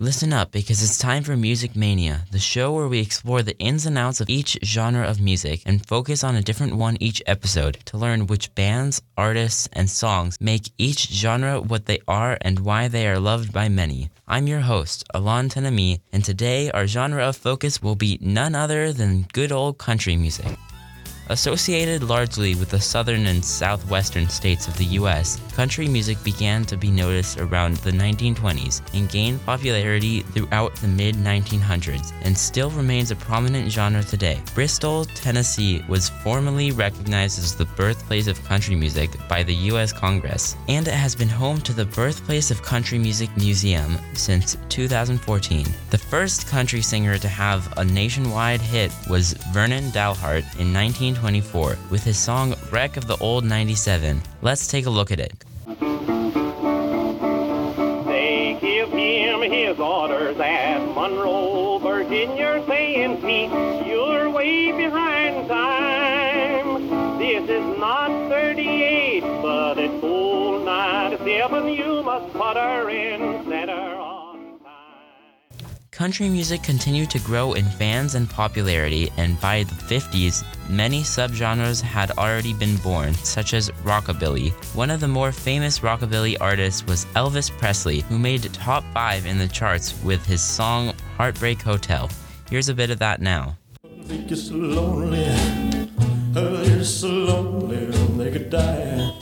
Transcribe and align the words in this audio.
Listen 0.00 0.32
up 0.32 0.52
because 0.52 0.80
it's 0.80 0.96
time 0.96 1.24
for 1.24 1.36
Music 1.36 1.74
Mania, 1.74 2.24
the 2.30 2.38
show 2.38 2.72
where 2.72 2.86
we 2.86 3.00
explore 3.00 3.42
the 3.42 3.58
ins 3.58 3.84
and 3.84 3.98
outs 3.98 4.20
of 4.20 4.30
each 4.30 4.56
genre 4.62 5.04
of 5.04 5.20
music 5.20 5.60
and 5.66 5.84
focus 5.84 6.22
on 6.22 6.36
a 6.36 6.40
different 6.40 6.76
one 6.76 6.96
each 7.00 7.20
episode 7.26 7.78
to 7.84 7.98
learn 7.98 8.28
which 8.28 8.54
bands, 8.54 9.02
artists, 9.16 9.68
and 9.72 9.90
songs 9.90 10.36
make 10.40 10.70
each 10.78 11.08
genre 11.08 11.60
what 11.60 11.86
they 11.86 11.98
are 12.06 12.38
and 12.42 12.60
why 12.60 12.86
they 12.86 13.08
are 13.08 13.18
loved 13.18 13.52
by 13.52 13.68
many. 13.68 14.08
I'm 14.28 14.46
your 14.46 14.60
host, 14.60 15.02
Alon 15.14 15.48
Tenami, 15.48 15.98
and 16.12 16.24
today 16.24 16.70
our 16.70 16.86
genre 16.86 17.24
of 17.24 17.36
focus 17.36 17.82
will 17.82 17.96
be 17.96 18.18
none 18.20 18.54
other 18.54 18.92
than 18.92 19.26
good 19.32 19.50
old 19.50 19.78
country 19.78 20.14
music. 20.14 20.46
Associated 21.30 22.02
largely 22.02 22.54
with 22.54 22.70
the 22.70 22.80
southern 22.80 23.26
and 23.26 23.44
southwestern 23.44 24.30
states 24.30 24.66
of 24.66 24.74
the 24.78 24.96
US, 25.00 25.38
country 25.52 25.86
music 25.86 26.16
began 26.24 26.64
to 26.64 26.76
be 26.76 26.90
noticed 26.90 27.38
around 27.38 27.76
the 27.78 27.90
1920s 27.90 28.80
and 28.94 29.10
gained 29.10 29.44
popularity 29.44 30.20
throughout 30.20 30.74
the 30.76 30.88
mid 30.88 31.16
1900s 31.16 32.12
and 32.22 32.36
still 32.36 32.70
remains 32.70 33.10
a 33.10 33.16
prominent 33.16 33.70
genre 33.70 34.02
today. 34.02 34.40
Bristol, 34.54 35.04
Tennessee 35.04 35.84
was 35.86 36.08
formally 36.08 36.70
recognized 36.70 37.38
as 37.38 37.54
the 37.54 37.66
birthplace 37.76 38.26
of 38.26 38.42
country 38.44 38.74
music 38.74 39.10
by 39.28 39.42
the 39.42 39.54
US 39.72 39.92
Congress, 39.92 40.56
and 40.68 40.88
it 40.88 40.94
has 40.94 41.14
been 41.14 41.28
home 41.28 41.60
to 41.60 41.74
the 41.74 41.84
Birthplace 41.84 42.50
of 42.50 42.62
Country 42.62 42.98
Music 42.98 43.28
Museum 43.36 43.98
since 44.14 44.56
2014. 44.70 45.66
The 45.90 45.98
first 45.98 46.48
country 46.48 46.80
singer 46.80 47.18
to 47.18 47.28
have 47.28 47.70
a 47.76 47.84
nationwide 47.84 48.62
hit 48.62 48.92
was 49.10 49.34
Vernon 49.52 49.90
Dalhart 49.90 50.44
in 50.58 50.72
19 50.72 51.17
1924 51.22 51.90
with 51.90 52.04
his 52.04 52.16
song 52.18 52.54
Wreck 52.70 52.96
of 52.96 53.06
the 53.06 53.16
Old 53.16 53.44
97. 53.44 54.22
Let's 54.42 54.68
take 54.68 54.86
a 54.86 54.90
look 54.90 55.10
at 55.10 55.18
it. 55.18 55.44
They 58.06 58.56
give 58.60 58.90
him 58.90 59.42
his 59.42 59.78
orders 59.78 60.38
at 60.38 60.78
Monroe, 60.94 61.78
Virginia, 61.78 62.64
saying, 62.68 63.20
Pete, 63.22 63.50
you're 63.88 64.30
way 64.30 64.70
behind 64.72 65.48
time. 65.48 67.18
This 67.18 67.48
is 67.50 67.78
not 67.78 68.10
38, 68.30 69.20
but 69.42 69.78
it's 69.78 70.04
old 70.04 70.64
97. 70.64 71.68
You 71.68 72.02
must 72.04 72.32
put 72.32 72.56
her 72.56 72.88
in. 72.90 73.27
Country 75.98 76.28
music 76.28 76.62
continued 76.62 77.10
to 77.10 77.18
grow 77.18 77.54
in 77.54 77.64
fans 77.64 78.14
and 78.14 78.30
popularity, 78.30 79.10
and 79.16 79.38
by 79.40 79.64
the 79.64 79.74
50s, 79.74 80.44
many 80.70 81.02
subgenres 81.02 81.80
had 81.82 82.12
already 82.12 82.54
been 82.54 82.76
born, 82.76 83.14
such 83.14 83.52
as 83.52 83.70
rockabilly. 83.82 84.52
One 84.76 84.90
of 84.92 85.00
the 85.00 85.08
more 85.08 85.32
famous 85.32 85.80
rockabilly 85.80 86.36
artists 86.40 86.86
was 86.86 87.06
Elvis 87.16 87.50
Presley, 87.50 88.02
who 88.02 88.16
made 88.16 88.44
top 88.54 88.84
5 88.94 89.26
in 89.26 89.38
the 89.38 89.48
charts 89.48 90.00
with 90.04 90.24
his 90.24 90.40
song 90.40 90.94
Heartbreak 91.16 91.60
Hotel. 91.60 92.08
Here's 92.48 92.68
a 92.68 92.74
bit 92.74 92.90
of 92.90 93.00
that 93.00 93.20
now. 93.20 93.56
Think 94.04 94.30
so 94.36 94.54
lonely, 94.54 95.26
so 96.84 97.08
lonely, 97.08 97.86
they 98.22 98.30
could 98.30 98.50
die. 98.50 99.18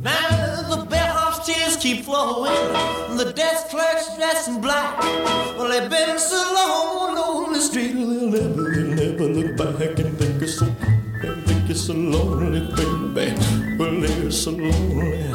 Now 0.00 0.74
the 0.74 0.86
bellhop's 0.88 1.46
tears 1.46 1.76
keep 1.76 2.06
flowing, 2.06 3.05
the 3.16 3.32
desk 3.32 3.68
clerk's 3.68 4.14
dressed 4.16 4.48
in 4.48 4.60
black. 4.60 4.98
Well, 5.56 5.68
they've 5.68 5.90
been 5.90 6.18
so 6.18 6.36
long 6.54 7.16
on 7.18 7.52
the 7.52 7.60
street, 7.60 7.94
they'll 7.94 8.30
never, 8.30 8.70
never 8.84 9.24
look 9.24 9.56
back 9.56 9.98
and 9.98 10.18
think 10.18 10.42
so, 10.48 10.66
think 11.46 11.70
it's 11.70 11.80
so 11.80 11.94
lonely, 11.94 12.60
baby. 12.76 13.34
Well, 13.78 14.00
they're 14.00 14.30
so 14.30 14.50
lonely, 14.50 15.32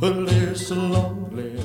well, 0.00 0.24
they're 0.24 0.54
so 0.54 0.74
lonely. 0.74 1.60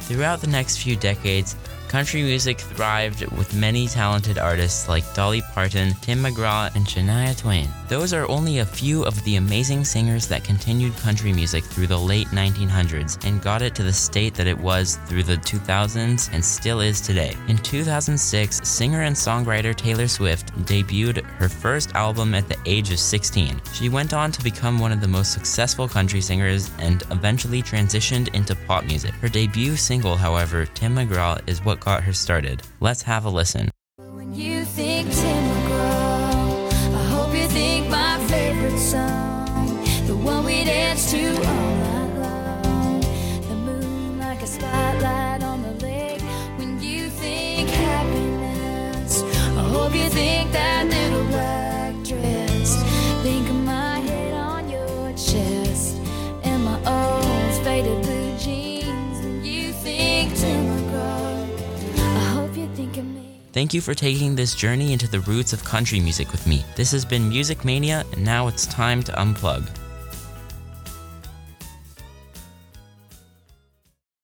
Throughout 0.00 0.40
the 0.42 0.48
next 0.48 0.78
few 0.78 0.96
decades, 0.96 1.56
Country 1.88 2.22
music 2.22 2.58
thrived 2.58 3.24
with 3.36 3.54
many 3.54 3.86
talented 3.86 4.36
artists 4.36 4.88
like 4.88 5.14
Dolly 5.14 5.42
Parton, 5.52 5.94
Tim 6.00 6.24
McGraw, 6.24 6.74
and 6.74 6.84
Shania 6.84 7.38
Twain. 7.38 7.68
Those 7.88 8.12
are 8.12 8.28
only 8.28 8.58
a 8.58 8.66
few 8.66 9.04
of 9.04 9.22
the 9.24 9.36
amazing 9.36 9.84
singers 9.84 10.26
that 10.28 10.42
continued 10.42 10.96
country 10.96 11.32
music 11.32 11.62
through 11.62 11.86
the 11.86 11.98
late 11.98 12.26
1900s 12.28 13.24
and 13.24 13.42
got 13.42 13.62
it 13.62 13.74
to 13.76 13.82
the 13.82 13.92
state 13.92 14.34
that 14.34 14.48
it 14.48 14.58
was 14.58 14.96
through 15.06 15.22
the 15.22 15.36
2000s 15.36 16.30
and 16.32 16.44
still 16.44 16.80
is 16.80 17.00
today. 17.00 17.36
In 17.46 17.58
2006, 17.58 18.66
singer 18.68 19.02
and 19.02 19.14
songwriter 19.14 19.74
Taylor 19.74 20.08
Swift 20.08 20.52
debuted 20.64 21.22
her 21.24 21.48
first 21.48 21.94
album 21.94 22.34
at 22.34 22.48
the 22.48 22.58
age 22.66 22.90
of 22.90 22.98
16. 22.98 23.60
She 23.72 23.88
went 23.88 24.12
on 24.12 24.32
to 24.32 24.42
become 24.42 24.78
one 24.78 24.92
of 24.92 25.00
the 25.00 25.08
most 25.08 25.32
successful 25.32 25.86
country 25.86 26.20
singers 26.20 26.70
and 26.78 27.02
eventually 27.10 27.62
transitioned 27.62 28.34
into 28.34 28.56
pop 28.56 28.84
music. 28.84 29.12
Her 29.14 29.28
debut 29.28 29.76
single, 29.76 30.16
however, 30.16 30.66
Tim 30.66 30.96
McGraw, 30.96 31.40
is 31.46 31.64
what 31.64 31.73
got 31.80 32.02
her 32.04 32.12
started. 32.12 32.62
Let's 32.80 33.02
have 33.02 33.24
a 33.24 33.30
listen. 33.30 33.70
When 33.96 34.34
you 34.34 34.64
think 34.64 35.12
Tim 35.12 35.54
Thank 63.54 63.72
you 63.72 63.80
for 63.80 63.94
taking 63.94 64.34
this 64.34 64.52
journey 64.52 64.92
into 64.92 65.06
the 65.06 65.20
roots 65.20 65.52
of 65.52 65.62
country 65.62 66.00
music 66.00 66.32
with 66.32 66.44
me. 66.44 66.64
This 66.74 66.90
has 66.90 67.04
been 67.04 67.28
Music 67.28 67.64
Mania, 67.64 68.04
and 68.10 68.24
now 68.24 68.48
it's 68.48 68.66
time 68.66 69.00
to 69.04 69.12
unplug. 69.12 69.83